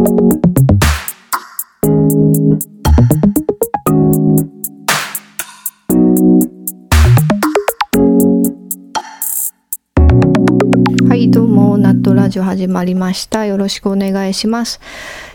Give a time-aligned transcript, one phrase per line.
[0.00, 0.06] は
[11.14, 13.44] いどうもナットラジオ始まりました。
[13.44, 14.80] よろしくお願いします。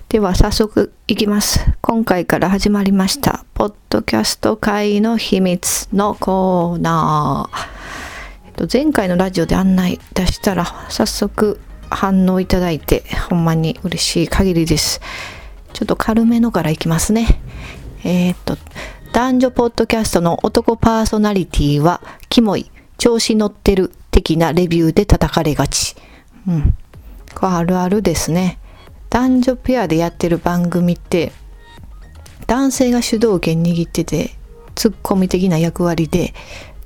[0.09, 1.63] では早速いきます。
[1.81, 11.59] 今回から始まりましたポッドキャスト会の秘密のコーナー、えっと、前回のラジオで案内出したら早速
[11.89, 15.01] 反応いただいてほんまに嬉しい限りです
[15.73, 17.41] ちょっと軽めのからいきますね
[18.03, 18.57] えー、っと
[19.13, 25.95] 男女ポッドキャストの男パーソナリティはキモい調子乗ってる的なレビューで叩かれがち。
[26.47, 26.75] うん。
[27.33, 28.59] これあるあるですね。
[29.09, 31.31] 男女ペアでやってる番組って、
[32.47, 34.31] 男性が主導権握ってて、
[34.75, 36.33] ツッコミ的な役割で、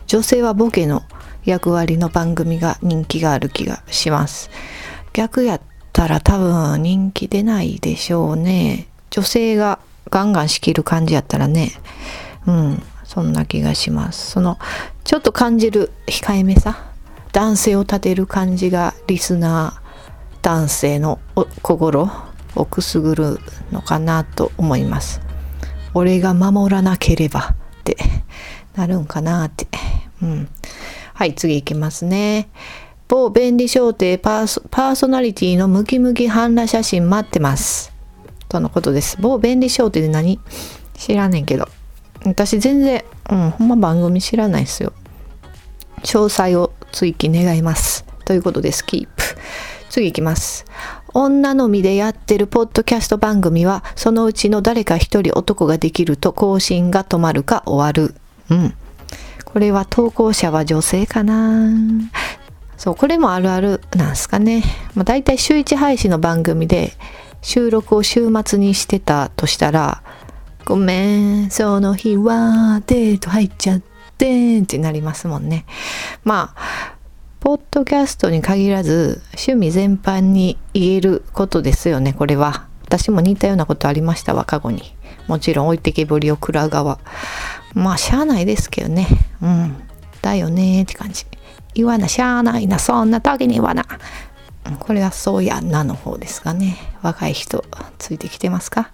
[0.08, 1.03] 女性はボケの
[1.45, 4.50] 役割の番組が人気がある気がします。
[5.13, 5.62] 逆やっ
[5.94, 8.88] たら多分人気出ないでしょうね。
[9.09, 11.72] 女性がガンガン仕切る感じやったらね。
[12.45, 12.83] うん。
[13.03, 14.31] そんな気がします。
[14.31, 14.59] その、
[15.03, 16.86] ちょっと感じる控えめさ。
[17.31, 19.89] 男性を立てる感じがリスナー
[20.42, 21.20] 男性の
[21.61, 22.09] 心
[22.55, 23.39] をくすぐる
[23.72, 25.22] のかなと思います。
[25.94, 27.98] 俺が守らなければって
[28.76, 29.67] なるんかなって。
[30.22, 30.50] うん。
[31.14, 32.50] はい、次いきますね。
[33.11, 37.91] 某便利商店パーソナリティのムキムキ半裸写真待ってます。
[38.47, 39.17] とのことです。
[39.19, 40.39] 某便利商店で何？
[40.93, 41.67] 知らねんけど。
[42.23, 44.93] 私全然、うん、ほんま番組知らないですよ。
[46.03, 48.05] 詳細を追記願います。
[48.25, 48.85] ということです。
[48.85, 49.23] キープ。
[49.89, 50.65] 次いきます。
[51.15, 58.13] 女のみでやってるポッドキャスト番組は、そのうちの誰か一人男ができると更新が止まるか終わる。
[58.52, 58.75] うん。
[59.45, 61.71] これは投稿者は女性かな
[62.80, 64.63] そう、これもあるあるなんですかね。
[64.95, 66.94] まあ、大体週1配信の番組で
[67.41, 70.02] 収録を週末にしてたとしたら、
[70.63, 73.80] ごめん、その日はデート入っちゃっ
[74.17, 75.65] て、ってなりますもんね。
[76.23, 76.95] まあ、
[77.42, 82.67] ポッドキャストに限らず趣味全般に言えることですよね、これは。
[82.86, 84.95] 私も似たようなことありましたわ、過去に。
[85.27, 86.99] もちろん置いてけぼりを食らう側。
[87.73, 89.05] まあ、しゃあないですけどね。
[89.42, 89.75] うん。
[90.21, 91.25] だよねーって感じ。
[91.73, 93.85] 言わな、しゃあないな、そんな時に言わな。
[94.80, 96.77] これはそうやんなの方ですかね。
[97.02, 97.63] 若い人、
[97.97, 98.91] ついてきてますか？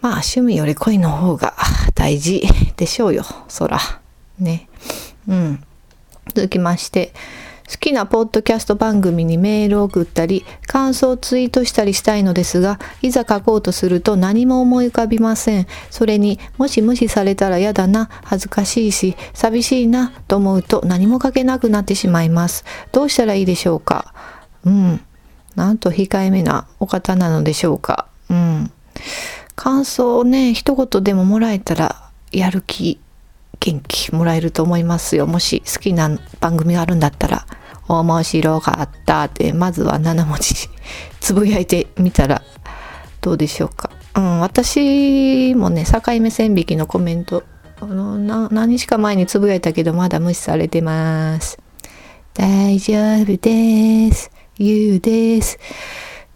[0.00, 1.54] まあ、趣味より恋の方が
[1.94, 2.46] 大事
[2.76, 3.78] でしょうよ、そら。
[4.38, 4.68] ね。
[5.26, 5.64] うん。
[6.34, 7.12] 続きまして、
[7.68, 15.66] 好きなポッドキャスト番組にメールを送ったり、感想をツイートしたりしたいのですが、いざ書こうとすると何も思い浮かびません。
[15.90, 22.64] それにもし無視されたら嫌だな、恥ずかしいし、寂しいなと思うと何も書けなくなってしまいます。
[22.92, 24.14] どうしたらいいでしょうか？
[24.64, 25.00] うん。
[25.56, 28.06] なんと控えめなお方なのでしょうか？
[28.30, 28.70] うん。
[29.56, 33.00] 感想をね、一言でももらえたらやる気
[33.60, 35.26] 元気もらえると思いますよ。
[35.26, 37.46] もし好きな番組があるんだったら、
[37.88, 40.54] 面白かったって、まずは7文字
[41.20, 42.42] つぶやいてみたら
[43.20, 43.90] どうでしょうか。
[44.14, 47.44] うん、私もね、境目線引きのコメント、
[47.80, 51.58] あのな何日か前につぶやいたけど、まだ無視されてます。
[52.34, 54.30] 大丈夫です。
[54.58, 55.58] ゆうです。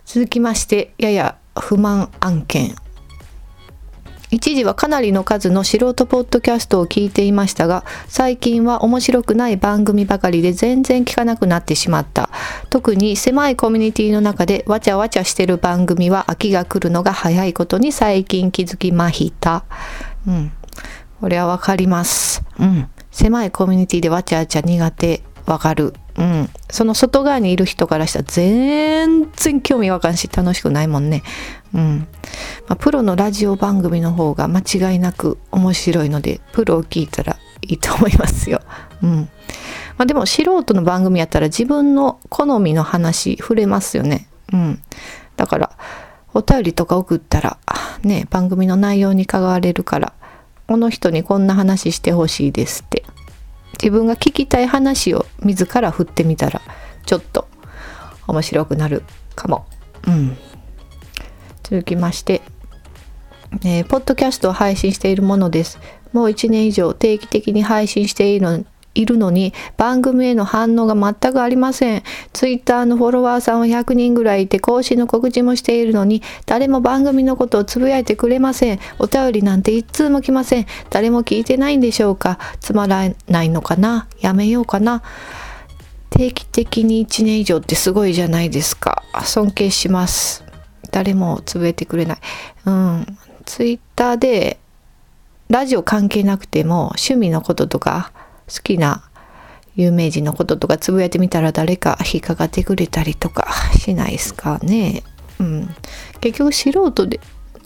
[0.05, 2.75] 続きまして、やや不満案件
[4.31, 12.31] 一時はかなりの数の素人ポッドキャストを聞いていましたが、最近は面白くない番組ばかりで全然聞かなくなってしまった。
[12.71, 19.65] 特に狭いコミュニティの中でわちゃわちゃしてる番組は飽きが来るのが早いことに最近気づきました。
[20.29, 20.53] うん。
[21.21, 22.43] これはわかります。
[22.59, 22.89] うん。
[23.11, 25.93] 狭いコミュニティでわちゃわちゃ苦手わかる。
[26.21, 26.51] うん。
[26.71, 31.23] その外側にいる人からしたら全然興味わかんし楽しくないもんね。
[31.75, 32.07] うん。
[32.69, 38.61] まあ、プロのラジオ番組の方が間違いなく面白いので、プロを聞いたらいいと思いますよ。
[39.03, 39.29] うん。
[39.97, 44.29] まあ、でも素人の番組やったら自分の好みの話触れますよね。
[44.53, 44.83] うん。
[45.37, 45.71] だから、
[46.35, 47.59] お便りとか送ったら、
[48.03, 50.13] ね、番組の内容に関われるから、
[50.69, 53.05] この人にこんな話してほしいですって
[53.81, 56.61] 自分が聞きたい話を自ら振ってみたら
[57.07, 57.49] ちょっと
[58.27, 59.03] 面白くなる
[59.35, 59.67] かも。
[60.07, 60.37] うん。
[61.63, 62.43] 続きまして、
[63.65, 65.79] えー、ポッドキャストを配信しているものです。
[66.13, 72.03] もう1年以上定期的に配信しているいるのに番組への反応が全くありません。
[72.33, 78.81] ツイッターのフォロワーさんは100人ぐらいいて更新の告知もしているのに誰も番組のことをつぶやいてくれません。
[78.99, 80.67] お便りなんて一通も来ません。
[80.91, 85.03] 誰も聞いてないんでしょうかつまらないのかなやめようかな
[86.11, 89.03] 定期的に1年以上ってすごいじゃないですか。
[89.25, 90.45] 尊敬します。
[90.91, 92.19] 誰もつぶえてくれない。
[92.67, 93.07] うん。
[93.47, 94.59] ツイッターで、
[95.49, 98.13] ラジオ関係なくても、趣味のこととか、
[98.53, 99.05] 好きな
[99.77, 103.49] 有名人のこととかつぶやいてみたら誰か引っかかってくれたりとか
[103.79, 105.03] しないですかね。
[105.39, 105.75] うん。
[106.21, 107.21] 結局素人で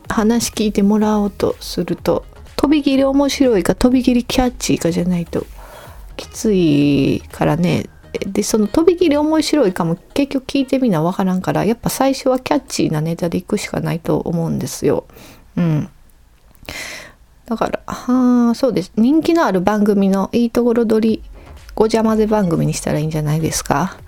[0.08, 2.24] 話聞いてもらおうとすると、
[2.56, 5.44] とびきり面白いかとびきりキャッチーかじゃないと
[6.16, 7.86] きついからね
[8.26, 15.06] でそのとびきり面白いかも結局聞いてみなわからんからやっぱ最初はキャッチーなネタでいくしかないと思うんですよ。
[15.56, 15.90] うん。
[17.46, 18.92] だから、あ、そうです。
[18.96, 21.22] 人気のある番組のいいところ取り、
[21.74, 23.98] ごちゃ混ぜ番組にしたらいいんじゃないですか？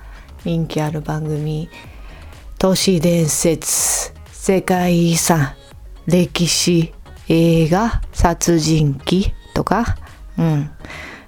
[0.45, 1.69] 人気ある番組、
[2.59, 5.55] 都市伝説、世界遺産、
[6.07, 6.95] 歴史、
[7.29, 9.97] 映画、殺人鬼とか、
[10.39, 10.71] うん。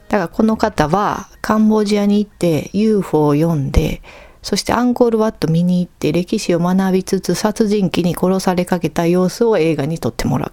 [0.08, 4.00] だからこの方はカンボジアに行って UFO を読んで、
[4.40, 10.52] そしてアンコールワット見に行って歴史を学びつつ殺人鬼に殺されかけた様子を映画に撮ってもらう。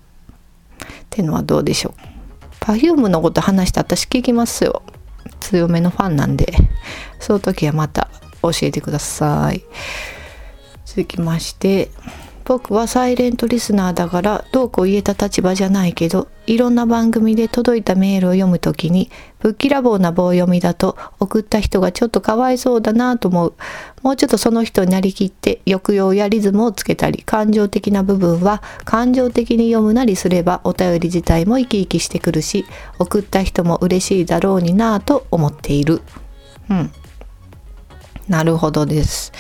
[1.03, 1.93] ってのはどうでしょ
[2.61, 4.81] う？Perfume のこと話して私聞きますよ。
[5.39, 6.53] 強めのファンなんで、
[7.19, 8.09] その時はまた
[8.41, 9.63] 教えてください。
[10.85, 11.89] 続きまして、
[12.45, 19.09] 僕はサイレントリスナーだからどうこう言えた立場じゃないけどいろんな番組で届いたメールを読むときに
[19.39, 23.53] ぶっきらぼうな棒読みだと送った人がちょっとかわいそうだなと思う。
[24.03, 32.65] もうちょっとその人になりきって抑揚やリズムをつけたり感情的な部分は感情的に読むなりすればお便り自体も生き生きしてくるし
[32.99, 36.01] 送った人も嬉しいだろうになぁと思っている。
[36.69, 36.91] うん。
[38.27, 39.31] なるほどです。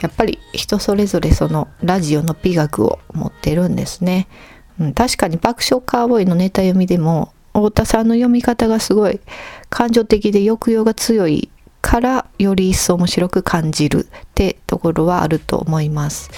[0.00, 4.28] やっぱり人それぞれそのラジオの美学を持ってるんですね。
[4.78, 9.20] うん、確かに爆笑カーボーイのネタ読みでも太田さんの読み方がすごい
[9.68, 11.50] 感情的で抑揚が強い
[11.82, 16.30] からより一層面白く感じるってところはあると思います。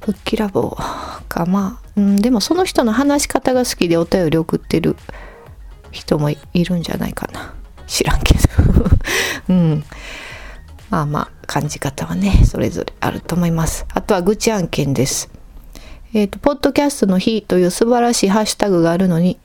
[0.00, 4.96] ぶっきらぼうかまあ、うん、でもその人の話し方が好きでお便り送ってる
[5.90, 7.54] 人もいるんじゃないかな。
[7.86, 8.40] 知らんけど。
[9.48, 9.84] うん。
[10.90, 13.86] まあまあ、感じ方はね、それぞれあると思います。
[13.94, 15.30] あとは愚痴案件です。
[16.12, 19.40] えっ、ー、と、ポッドキャストの日という素晴らしいハッシュタグがあるのに、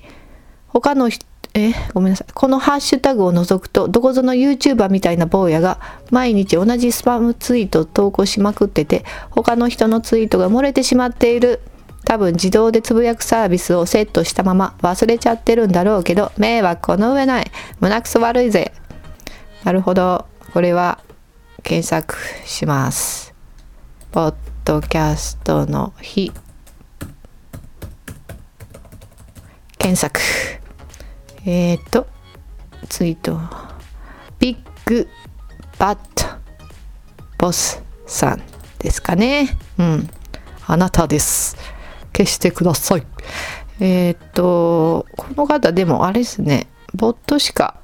[0.68, 1.10] 他の
[1.56, 2.34] え、ごめんなさい。
[2.34, 5.80] このハッシュタグを除くと、どこぞの YouTuber みたいな坊やが
[6.12, 11.62] 毎日同じスパムツイートを投稿しまくってて、他の人のツイートが漏れてしまっている。
[12.06, 17.52] 多分自動でつぶやくサービスをセットしたまま忘れちゃってるんだろうけど、迷惑この上ない。
[17.80, 18.74] 胸くそ悪いぜ。
[19.64, 20.26] なるほど。
[20.54, 21.00] これは
[21.64, 22.16] 検索
[22.46, 23.34] します。
[24.12, 26.32] ポッドキャストの日。
[29.78, 30.20] 検索。
[31.46, 32.06] えっ、ー、と、
[32.90, 33.40] ツイート。
[34.40, 35.08] ビッグ
[35.80, 36.26] バット
[37.38, 38.42] ボスさん
[38.80, 39.58] ですかね。
[39.80, 40.10] うん。
[40.68, 41.56] あなたです。
[42.16, 43.08] 消してください。
[43.80, 46.68] えっ、ー、と、この方でもあれですね。
[46.94, 47.80] ボットしか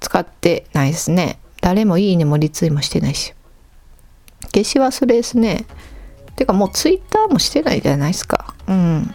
[0.00, 1.38] 使ってないですね。
[1.60, 3.34] 誰もいいねもリツイもしてないし。
[4.52, 5.66] 消し忘れですね。
[6.36, 8.54] てかもうツイッターもしてないじゃないですか。
[8.66, 9.14] うん。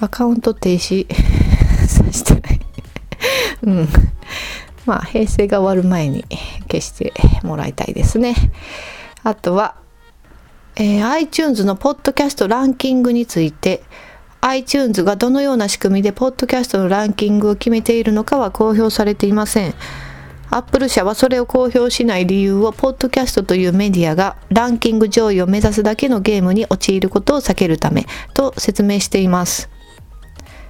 [0.00, 1.06] アカウント停止
[1.86, 2.60] さしてない
[3.62, 3.88] うん。
[4.84, 6.24] まあ、平成が終わる前に
[6.70, 7.12] 消して
[7.42, 8.34] もらいたいですね。
[9.22, 9.76] あとは、
[10.76, 13.82] えー、iTunes のポッドキャストランキングについて、
[14.46, 19.74] iTunes がどのような仕組みでポッドキャストのランキングを決めているのかは公表されていません。
[20.50, 29.70] アップル社はそれを公表しない理由を、ポッドキャストというメディアがランキング上位を目指すだけのゲームに陥ることを避けるためと説明しています。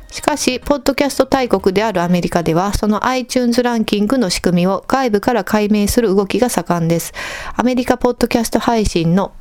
[0.08, 7.12] しかし、ポッドキャスト大国であるアメリカでは、その iTunes ランキングの仕組みを外部から解明する動きが盛んです。
[7.56, 9.32] アメリカポッドキャスト配信の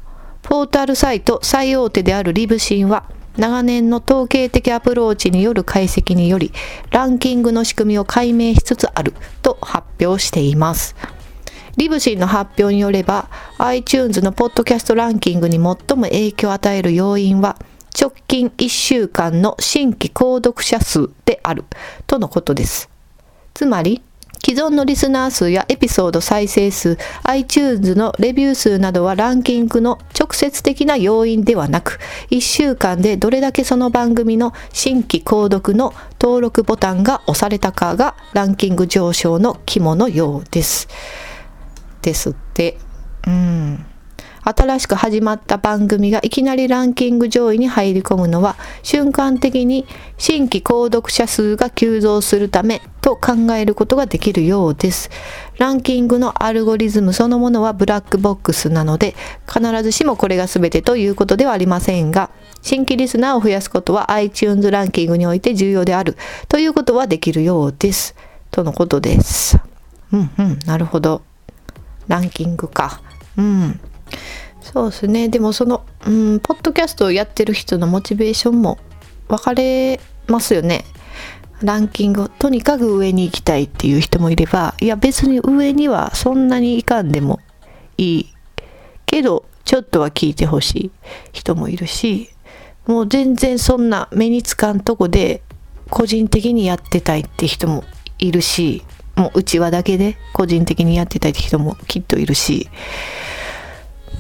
[0.41, 3.03] ポータルサイト最大手であるリブシンは、
[3.37, 6.51] 長年の統計的アプローチによる解析により、
[6.91, 10.95] ランキングの仕組みを解明しつつあると発表しています。
[11.75, 17.57] リブシンの発表によれば、iTunes のポッドキャストランキングに最も影響を与える要因は、
[17.99, 21.63] 直近1週間の新規購読者数である
[22.05, 22.89] とのことです。
[23.55, 24.03] つまり、
[24.45, 31.97] 既存のリスナー数やエピソード再生数、iTunes のレビュー数などはランキングの直接的な要因ではなく、
[32.29, 40.89] 1週間でどれだけその番組の新規購読の登録ボタンが押されたかがランキング上昇の肝のようです。
[42.01, 42.77] ですって。
[43.25, 43.92] うん。
[44.43, 49.85] 新しく始まった番組がいきなりランキング上位に入り込むのは瞬間的に
[50.17, 55.09] 新規購読者数が急増するためと考えることができるようです。
[55.57, 59.15] ランキングのアルゴリズムそのものはブラックボックスなので
[59.47, 62.31] 必ずしもこれが全てということではありませんが
[62.62, 68.15] 新規リスナーを増やすことは iTunes ランキングにおいて重要であるということはできるようです。
[68.51, 69.57] とのことです。
[70.12, 71.21] うんうん、なるほど。
[72.07, 73.01] ランキングか。
[73.38, 73.79] うん。
[74.62, 75.29] そうですね。
[75.29, 78.79] でもその、うん、ポッドキャストをやってる人のモチベーションも
[79.27, 80.86] 分かれますよね。
[81.62, 87.39] ランキングとにかく上に行きたいっていう人もいれば、いや別に上にはそんなにいかんでも
[87.98, 88.34] いい
[89.05, 90.91] けど、ちょっとは聞いてほしい
[91.32, 92.29] 人もいるし、
[92.86, 95.41] もう全然そんな目につかんとこで
[95.89, 97.86] 個人的にやってたいって人も
[98.20, 98.84] いるし、
[99.15, 102.70] もう内輪だけで個人的にやってたいって人もきっといるし、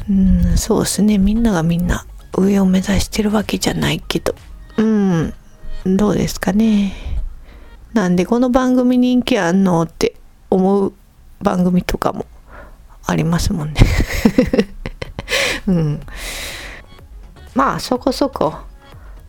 [0.09, 1.17] うん、そうですね。
[1.17, 2.05] みんながみんな
[2.37, 4.35] 上を目指してるわけじゃないけど、
[4.77, 5.33] うん、
[5.85, 6.93] どうですかね。
[7.93, 10.15] なんでこの番組人気あんのって
[10.49, 10.93] 思う
[11.41, 12.25] 番組とかも
[13.05, 13.79] ありますもんね。
[15.67, 16.01] うん。
[17.55, 18.55] まあそこそこ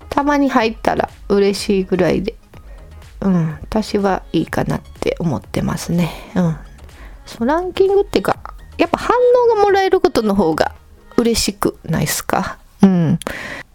[0.09, 2.35] たまに入ったら嬉しいぐらいで
[3.21, 6.57] うん私はいいかなって思ってますねうん
[7.27, 9.17] そランキングっていうかやっぱ反
[9.53, 10.75] 応がもらえることの方が
[11.17, 12.59] 嬉しくないですか？
[12.83, 13.19] うん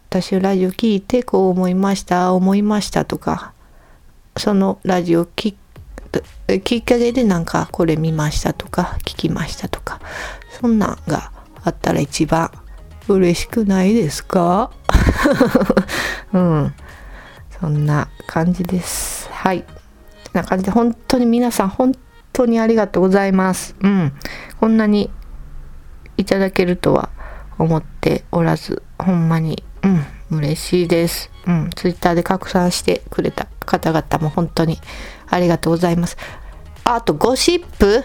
[0.09, 3.53] 私ラジオ聞いてこう思いました思いましたとか
[4.37, 5.55] そのラジオき
[6.63, 9.99] きっかけでなんかこれ見ましたとか聞きましたとか
[10.59, 11.31] そんなんが
[11.63, 12.49] あったら一番
[13.07, 14.71] 嬉しくないですか？
[16.33, 16.73] うん。
[17.59, 19.27] そんな感じです。
[19.31, 19.65] はい。
[20.25, 21.93] そんな感じで、本当に皆さん、本
[22.31, 23.75] 当にありがとうございます。
[23.81, 24.13] うん。
[24.59, 25.09] こんなに
[26.17, 27.09] いただけるとは
[27.57, 31.31] 思っておらず、ほんまに、うん、嬉しいです。
[31.47, 31.69] うん。
[31.75, 34.77] ツイッターで拡散してくれた方々も本当に
[35.29, 36.17] ありがとうございます。
[36.83, 38.03] あと、ゴシップ